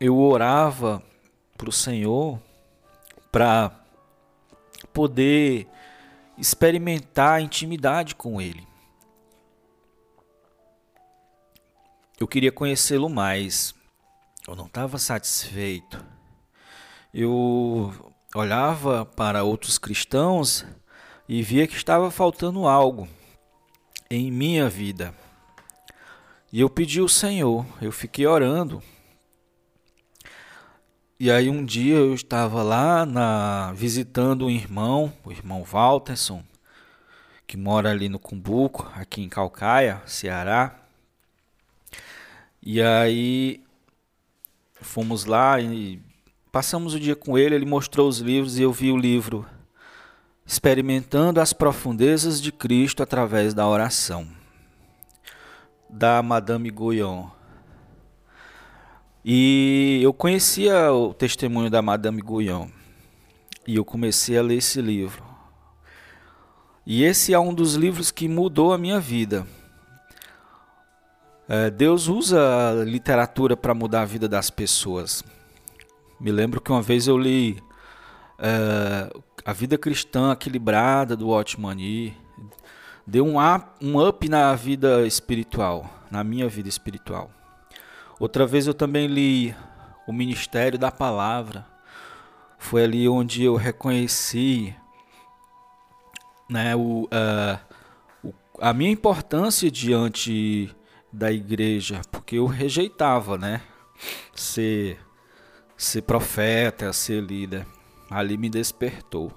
eu 0.00 0.18
orava 0.18 1.00
para 1.56 1.68
o 1.68 1.72
Senhor 1.72 2.40
para 3.30 3.70
poder 4.92 5.68
experimentar 6.36 7.40
intimidade 7.40 8.16
com 8.16 8.40
Ele. 8.40 8.66
Eu 12.18 12.26
queria 12.26 12.50
conhecê-lo 12.50 13.08
mais. 13.08 13.76
Eu 14.44 14.56
não 14.56 14.66
estava 14.66 14.98
satisfeito. 14.98 16.04
Eu 17.14 18.12
olhava 18.36 19.04
para 19.04 19.44
outros 19.44 19.78
cristãos 19.78 20.64
e 21.28 21.42
via 21.42 21.66
que 21.66 21.76
estava 21.76 22.10
faltando 22.10 22.66
algo 22.66 23.08
em 24.10 24.30
minha 24.30 24.68
vida. 24.68 25.14
E 26.52 26.60
eu 26.60 26.68
pedi 26.68 27.00
ao 27.00 27.08
Senhor, 27.08 27.66
eu 27.80 27.90
fiquei 27.90 28.26
orando. 28.26 28.82
E 31.18 31.30
aí 31.30 31.48
um 31.48 31.64
dia 31.64 31.94
eu 31.94 32.14
estava 32.14 32.62
lá 32.62 33.06
na 33.06 33.72
visitando 33.72 34.46
um 34.46 34.50
irmão, 34.50 35.12
o 35.24 35.32
irmão 35.32 35.64
Walterson, 35.64 36.44
que 37.46 37.56
mora 37.56 37.90
ali 37.90 38.08
no 38.08 38.18
Cumbuco, 38.18 38.90
aqui 38.94 39.22
em 39.22 39.28
Calcaia, 39.28 40.02
Ceará. 40.04 40.78
E 42.62 42.82
aí 42.82 43.64
fomos 44.74 45.24
lá 45.24 45.58
e 45.58 46.05
passamos 46.56 46.94
o 46.94 46.98
dia 46.98 47.14
com 47.14 47.36
ele, 47.36 47.54
ele 47.54 47.66
mostrou 47.66 48.08
os 48.08 48.20
livros 48.20 48.58
e 48.58 48.62
eu 48.62 48.72
vi 48.72 48.90
o 48.90 48.96
livro 48.96 49.44
Experimentando 50.46 51.38
as 51.38 51.52
profundezas 51.52 52.40
de 52.40 52.50
Cristo 52.50 53.02
através 53.02 53.52
da 53.52 53.68
oração, 53.68 54.26
da 55.86 56.22
Madame 56.22 56.70
Guyon. 56.70 57.26
E 59.22 60.00
eu 60.02 60.14
conhecia 60.14 60.90
o 60.90 61.12
testemunho 61.12 61.68
da 61.68 61.82
Madame 61.82 62.22
Guyon. 62.22 62.68
E 63.66 63.76
eu 63.76 63.84
comecei 63.84 64.38
a 64.38 64.42
ler 64.42 64.56
esse 64.56 64.80
livro. 64.80 65.22
E 66.86 67.04
esse 67.04 67.34
é 67.34 67.38
um 67.38 67.52
dos 67.52 67.74
livros 67.74 68.10
que 68.10 68.26
mudou 68.28 68.72
a 68.72 68.78
minha 68.78 68.98
vida. 68.98 69.46
É, 71.46 71.68
Deus 71.68 72.08
usa 72.08 72.70
a 72.70 72.82
literatura 72.82 73.54
para 73.58 73.74
mudar 73.74 74.00
a 74.00 74.06
vida 74.06 74.26
das 74.26 74.48
pessoas. 74.48 75.22
Me 76.18 76.32
lembro 76.32 76.60
que 76.60 76.70
uma 76.70 76.80
vez 76.80 77.06
eu 77.06 77.18
li 77.18 77.62
é, 78.38 79.10
A 79.44 79.52
Vida 79.52 79.76
Cristã 79.76 80.32
Equilibrada 80.32 81.14
do 81.14 81.28
Watchman 81.28 82.14
Deu 83.06 83.24
um 83.24 83.38
up, 83.38 83.66
um 83.80 84.04
up 84.04 84.28
na 84.28 84.54
vida 84.54 85.06
espiritual, 85.06 85.88
na 86.10 86.24
minha 86.24 86.48
vida 86.48 86.68
espiritual. 86.68 87.30
Outra 88.18 88.46
vez 88.46 88.66
eu 88.66 88.74
também 88.74 89.06
li 89.06 89.54
O 90.08 90.12
Ministério 90.12 90.78
da 90.78 90.90
Palavra. 90.90 91.66
Foi 92.58 92.82
ali 92.82 93.08
onde 93.08 93.44
eu 93.44 93.54
reconheci 93.54 94.74
né, 96.48 96.74
o, 96.74 97.04
uh, 97.04 97.58
o, 98.24 98.34
a 98.58 98.72
minha 98.72 98.90
importância 98.90 99.70
diante 99.70 100.74
da 101.12 101.30
igreja, 101.30 102.00
porque 102.10 102.36
eu 102.36 102.46
rejeitava, 102.46 103.38
né? 103.38 103.60
Ser, 104.34 104.98
ser 105.76 106.02
profeta, 106.02 106.92
ser 106.92 107.22
líder. 107.22 107.66
Ali 108.10 108.36
me 108.36 108.48
despertou. 108.48 109.32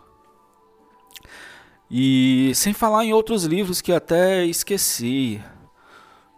E 1.89 2.51
sem 2.53 2.73
falar 2.73 3.03
em 3.03 3.13
outros 3.13 3.43
livros 3.43 3.81
que 3.81 3.91
até 3.91 4.45
esqueci. 4.45 5.41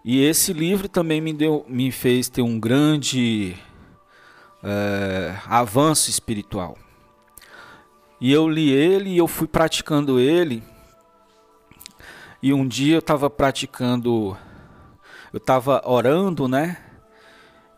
E 0.03 0.23
esse 0.23 0.53
livro 0.53 0.87
também 0.87 1.19
me, 1.19 1.33
deu, 1.33 1.65
me 1.67 1.91
fez 1.91 2.29
ter 2.29 2.41
um 2.41 2.59
grande 2.59 3.55
é, 4.63 5.35
avanço 5.45 6.09
espiritual. 6.09 6.77
E 8.19 8.31
eu 8.31 8.47
li 8.47 8.71
ele 8.71 9.09
e 9.09 9.17
eu 9.17 9.27
fui 9.27 9.47
praticando 9.47 10.19
ele. 10.19 10.63
E 12.41 12.53
um 12.53 12.67
dia 12.67 12.95
eu 12.95 12.99
estava 12.99 13.29
praticando 13.29 14.37
eu 15.33 15.37
estava 15.37 15.81
orando, 15.85 16.45
né? 16.45 16.77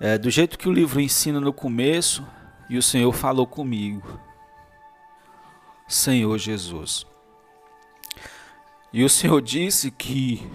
É, 0.04 0.18
do 0.18 0.30
jeito 0.30 0.60
que 0.60 0.68
o 0.68 0.74
livro 0.74 1.00
ensina 1.00 1.40
no 1.40 1.54
começo, 1.54 2.28
e 2.70 2.78
o 2.78 2.84
Senhor 2.84 3.14
falou 3.14 3.48
comigo. 3.48 4.20
Senhor 5.88 6.38
Jesus. 6.38 7.06
E 8.92 9.02
o 9.02 9.10
Senhor 9.10 9.42
disse 9.42 9.90
que 9.90 10.46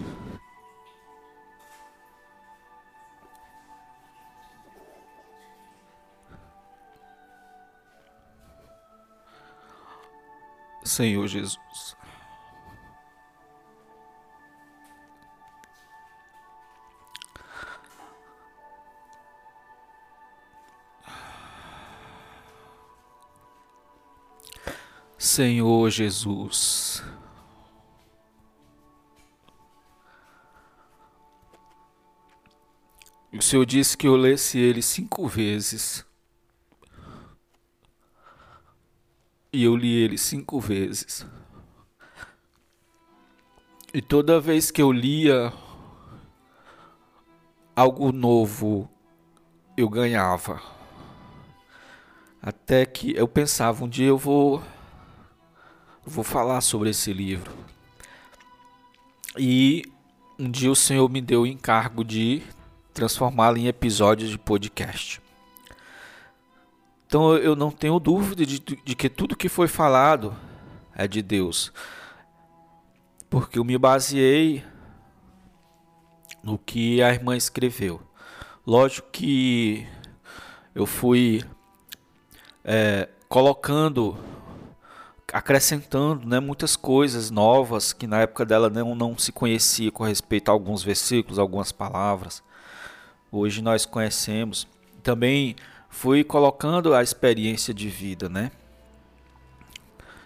Senhor 10.83 11.25
Jesus. 11.27 11.97
Senhor 25.21 25.89
Jesus. 25.89 27.03
O 33.33 33.41
Senhor 33.41 33.65
disse 33.65 33.97
que 33.97 34.07
eu 34.07 34.15
lesse 34.15 34.57
ele 34.57 34.81
cinco 34.81 35.27
vezes. 35.27 36.05
E 39.51 39.61
eu 39.61 39.75
li 39.75 39.93
ele 39.93 40.17
cinco 40.17 40.57
vezes. 40.57 41.27
E 43.93 44.01
toda 44.01 44.39
vez 44.39 44.71
que 44.71 44.81
eu 44.81 44.89
lia 44.89 45.51
algo 47.75 48.13
novo, 48.13 48.89
eu 49.75 49.89
ganhava. 49.89 50.61
Até 52.41 52.85
que 52.85 53.13
eu 53.17 53.27
pensava, 53.27 53.83
um 53.83 53.89
dia 53.89 54.07
eu 54.07 54.17
vou 54.17 54.63
vou 56.09 56.23
falar 56.23 56.61
sobre 56.61 56.89
esse 56.89 57.13
livro. 57.13 57.51
E 59.37 59.83
um 60.37 60.49
dia 60.49 60.71
o 60.71 60.75
Senhor 60.75 61.09
me 61.09 61.21
deu 61.21 61.41
o 61.41 61.47
encargo 61.47 62.03
de 62.03 62.41
transformá-lo 62.93 63.57
em 63.57 63.67
episódios 63.67 64.29
de 64.29 64.37
podcast. 64.37 65.21
Então 67.05 67.35
eu 67.35 67.55
não 67.55 67.71
tenho 67.71 67.99
dúvida 67.99 68.45
de, 68.45 68.59
de, 68.59 68.95
que 68.95 69.09
tudo 69.09 69.35
que 69.35 69.49
foi 69.49 69.67
falado 69.67 70.35
é 70.93 71.07
de 71.07 71.21
Deus. 71.21 71.71
Porque 73.29 73.57
eu 73.57 73.63
me 73.63 73.77
baseei 73.77 74.63
no 76.43 76.57
que 76.57 77.01
a 77.01 77.13
irmã 77.13 77.35
escreveu. 77.35 78.01
Lógico 78.65 79.09
que 79.11 79.87
eu 80.75 80.85
fui 80.85 81.43
é, 82.63 83.09
colocando 83.27 84.17
acrescentando 85.33 86.27
né, 86.27 86.39
muitas 86.39 86.75
coisas 86.75 87.29
novas 87.29 87.93
que 87.93 88.07
na 88.07 88.21
época 88.21 88.45
dela 88.45 88.69
não, 88.69 88.95
não 88.95 89.17
se 89.17 89.31
conhecia 89.31 89.91
com 89.91 90.03
respeito 90.03 90.49
a 90.49 90.51
alguns 90.51 90.83
versículos, 90.83 91.39
algumas 91.39 91.71
palavras. 91.71 92.43
Hoje 93.31 93.61
nós 93.61 93.85
conhecemos. 93.85 94.67
Também 95.03 95.55
fui 95.89 96.23
colocando 96.23 96.93
a 96.93 97.03
experiência 97.03 97.73
de 97.73 97.89
vida, 97.89 98.27
né? 98.27 98.51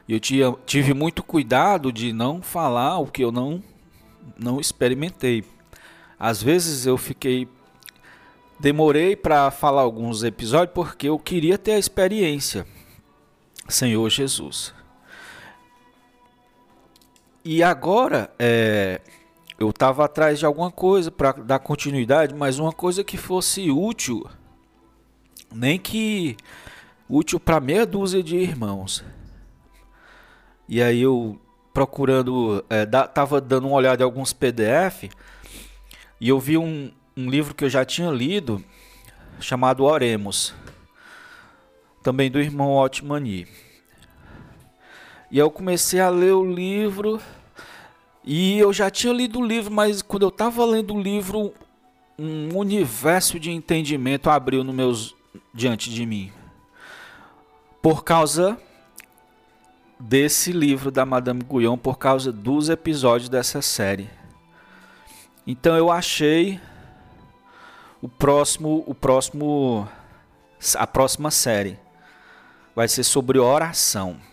Eu 0.07 0.19
tinha, 0.19 0.53
tive 0.65 0.93
muito 0.93 1.23
cuidado 1.23 1.91
de 1.91 2.11
não 2.11 2.41
falar 2.41 2.99
o 2.99 3.07
que 3.07 3.23
eu 3.23 3.31
não, 3.31 3.63
não 4.37 4.59
experimentei. 4.59 5.43
Às 6.19 6.41
vezes 6.41 6.85
eu 6.85 6.97
fiquei. 6.97 7.47
Demorei 8.59 9.15
para 9.15 9.49
falar 9.51 9.81
alguns 9.81 10.23
episódios 10.23 10.73
porque 10.73 11.09
eu 11.09 11.17
queria 11.17 11.57
ter 11.57 11.73
a 11.73 11.79
experiência. 11.79 12.65
Senhor 13.67 14.09
Jesus. 14.09 14.73
E 17.45 17.61
agora, 17.61 18.33
é, 18.39 19.01
eu 19.59 19.69
estava 19.69 20.05
atrás 20.05 20.39
de 20.39 20.45
alguma 20.45 20.71
coisa 20.71 21.11
para 21.11 21.33
dar 21.33 21.59
continuidade, 21.59 22.33
mas 22.33 22.57
uma 22.57 22.71
coisa 22.71 23.03
que 23.03 23.17
fosse 23.17 23.69
útil, 23.69 24.25
nem 25.53 25.77
que 25.77 26.37
útil 27.09 27.41
para 27.41 27.59
meia 27.59 27.85
dúzia 27.85 28.23
de 28.23 28.37
irmãos. 28.37 29.03
E 30.69 30.81
aí 30.81 31.01
eu 31.01 31.37
procurando, 31.73 32.63
é, 32.69 32.85
da, 32.85 33.05
tava 33.07 33.41
dando 33.41 33.67
uma 33.67 33.75
olhada 33.75 34.03
em 34.03 34.05
alguns 34.05 34.31
PDF 34.31 35.09
e 36.21 36.29
eu 36.29 36.39
vi 36.39 36.57
um, 36.57 36.91
um 37.17 37.29
livro 37.29 37.53
que 37.53 37.65
eu 37.65 37.69
já 37.69 37.83
tinha 37.83 38.09
lido 38.09 38.63
chamado 39.39 39.83
Oremos, 39.83 40.53
também 42.01 42.31
do 42.31 42.39
irmão 42.39 42.71
Otmani. 42.71 43.47
E 45.33 45.39
eu 45.39 45.49
comecei 45.49 45.99
a 45.99 46.09
ler 46.09 46.33
o 46.33 46.45
livro. 46.45 47.19
E 48.23 48.59
eu 48.59 48.71
já 48.71 48.91
tinha 48.91 49.11
lido 49.11 49.39
o 49.39 49.43
livro, 49.43 49.73
mas 49.73 50.03
quando 50.03 50.21
eu 50.21 50.29
estava 50.29 50.63
lendo 50.63 50.93
o 50.93 51.01
livro, 51.01 51.51
um 52.19 52.55
universo 52.55 53.39
de 53.39 53.49
entendimento 53.49 54.29
abriu 54.29 54.63
no 54.63 54.71
meus 54.71 55.15
diante 55.51 55.89
de 55.89 56.05
mim. 56.05 56.31
Por 57.81 58.03
causa 58.03 58.59
desse 59.99 60.51
livro 60.51 60.91
da 60.91 61.03
Madame 61.03 61.41
Guyon, 61.41 61.79
por 61.79 61.97
causa 61.97 62.31
dos 62.31 62.69
episódios 62.69 63.27
dessa 63.27 63.59
série. 63.59 64.11
Então 65.47 65.75
eu 65.75 65.89
achei 65.89 66.61
o 68.03 68.07
próximo, 68.07 68.83
o 68.85 68.93
próximo, 68.93 69.89
a 70.75 70.85
próxima 70.85 71.31
série 71.31 71.79
vai 72.75 72.87
ser 72.87 73.03
sobre 73.03 73.39
oração. 73.39 74.31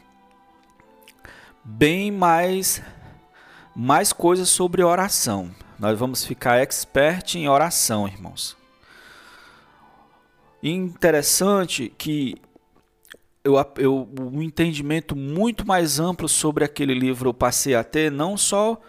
Bem 1.62 2.10
mais, 2.10 2.82
mais 3.76 4.14
coisas 4.14 4.48
sobre 4.48 4.82
oração. 4.82 5.50
Nós 5.78 5.98
vamos 5.98 6.24
ficar 6.24 6.58
expert 6.58 7.34
em 7.34 7.48
oração, 7.48 8.08
irmãos. 8.08 8.56
Interessante 10.62 11.92
que 11.98 12.36
eu, 13.44 13.54
eu, 13.76 14.08
um 14.18 14.40
entendimento 14.40 15.14
muito 15.14 15.66
mais 15.66 16.00
amplo 16.00 16.28
sobre 16.28 16.64
aquele 16.64 16.94
livro 16.94 17.28
eu 17.28 17.34
passei 17.34 17.74
a 17.74 17.84
ter, 17.84 18.10
não 18.10 18.38
só 18.38 18.80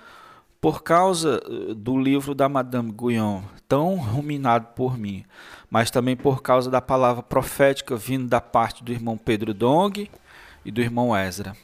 por 0.62 0.82
causa 0.82 1.42
eh, 1.46 1.74
do 1.74 1.98
livro 1.98 2.34
da 2.34 2.48
Madame 2.48 2.92
Guyon, 2.92 3.42
tão 3.68 3.96
ruminado 3.96 4.68
por 4.76 4.98
mim, 4.98 5.26
mas 5.70 5.92
também 5.92 6.16
por 6.16 6.42
causa 6.42 6.70
da 6.70 6.82
palavra 6.82 7.24
profética 7.24 7.98
vindo 7.98 8.28
da 8.28 8.40
parte 8.40 8.82
do 8.82 8.94
irmão 8.94 9.18
Pedro 9.18 9.54
Dong 9.54 10.10
e 10.64 10.72
do 10.72 10.82
irmão 10.82 11.18
Ezra. 11.18 11.56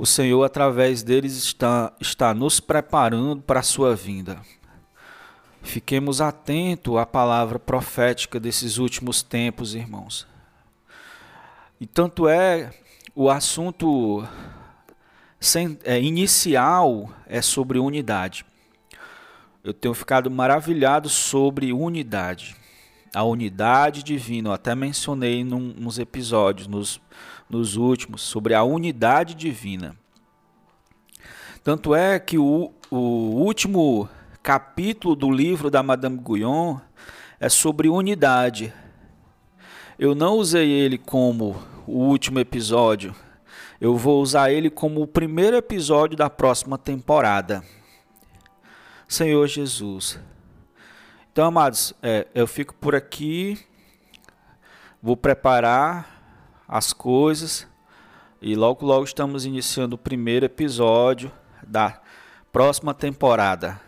O 0.00 0.06
Senhor, 0.06 0.42
através 0.42 1.02
deles, 1.02 1.36
está, 1.36 1.92
está 2.00 2.32
nos 2.32 2.58
preparando 2.58 3.42
para 3.42 3.60
a 3.60 3.62
sua 3.62 3.94
vinda. 3.94 4.40
Fiquemos 5.60 6.22
atentos 6.22 6.96
à 6.96 7.04
palavra 7.04 7.58
profética 7.58 8.40
desses 8.40 8.78
últimos 8.78 9.20
tempos, 9.20 9.74
irmãos. 9.74 10.26
E 11.78 11.86
tanto 11.86 12.26
é 12.26 12.72
o 13.14 13.28
assunto 13.28 14.26
é, 15.84 16.00
inicial 16.00 17.12
é 17.26 17.42
sobre 17.42 17.78
unidade. 17.78 18.46
Eu 19.62 19.74
tenho 19.74 19.92
ficado 19.92 20.30
maravilhado 20.30 21.10
sobre 21.10 21.74
unidade, 21.74 22.56
a 23.14 23.24
unidade 23.24 24.02
divina. 24.02 24.50
Eu 24.50 24.52
até 24.52 24.74
mencionei 24.74 25.44
num, 25.44 25.74
nos 25.76 25.98
episódios, 25.98 26.66
nos, 26.66 27.00
nos 27.48 27.76
últimos, 27.76 28.22
sobre 28.22 28.54
a 28.54 28.62
unidade 28.62 29.34
divina. 29.34 29.96
Tanto 31.62 31.94
é 31.94 32.18
que 32.18 32.38
o, 32.38 32.72
o 32.90 32.96
último 32.96 34.08
capítulo 34.42 35.14
do 35.14 35.30
livro 35.30 35.70
da 35.70 35.82
Madame 35.82 36.18
Guyon 36.18 36.78
é 37.38 37.48
sobre 37.48 37.88
unidade. 37.88 38.72
Eu 39.98 40.14
não 40.14 40.34
usei 40.34 40.70
ele 40.70 40.96
como 40.96 41.62
o 41.86 41.98
último 41.98 42.38
episódio. 42.38 43.14
Eu 43.80 43.96
vou 43.96 44.22
usar 44.22 44.50
ele 44.50 44.70
como 44.70 45.02
o 45.02 45.06
primeiro 45.06 45.56
episódio 45.56 46.16
da 46.16 46.30
próxima 46.30 46.78
temporada. 46.78 47.62
Senhor 49.08 49.46
Jesus. 49.46 50.18
Então, 51.40 51.48
amados, 51.48 51.94
é, 52.02 52.26
eu 52.34 52.46
fico 52.46 52.74
por 52.74 52.94
aqui. 52.94 53.58
Vou 55.02 55.16
preparar 55.16 56.22
as 56.68 56.92
coisas. 56.92 57.66
E 58.42 58.54
logo, 58.54 58.84
logo 58.84 59.04
estamos 59.04 59.46
iniciando 59.46 59.94
o 59.94 59.98
primeiro 59.98 60.44
episódio 60.44 61.32
da 61.66 61.98
próxima 62.52 62.92
temporada. 62.92 63.80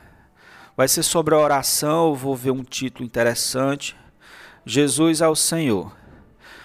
Vai 0.75 0.89
ser 0.89 1.03
sobre 1.03 1.35
a 1.35 1.39
oração, 1.39 2.15
vou 2.15 2.35
ver 2.35 2.53
um 2.53 2.65
título 2.65 3.05
interessante. 3.05 3.95
Jesus 4.65 5.21
ao 5.21 5.37
Senhor. 5.37 5.95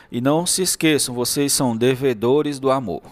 E 0.09 0.21
não 0.21 0.45
se 0.45 0.61
esqueçam, 0.61 1.13
vocês 1.13 1.51
são 1.51 1.75
devedores 1.75 2.61
do 2.61 2.71
amor. 2.71 3.03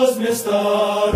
Deus 0.00 0.16
me 0.16 0.30
estará 0.30 1.10